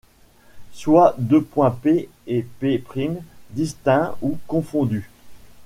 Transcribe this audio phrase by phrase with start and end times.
[0.73, 2.81] Soient deux points P et P',
[3.51, 5.11] distincts ou confondus.